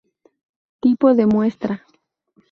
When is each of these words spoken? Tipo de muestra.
Tipo 0.79 1.13
de 1.13 1.27
muestra. 1.27 1.85